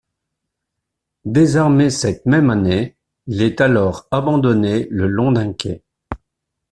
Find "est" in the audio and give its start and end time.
3.43-3.61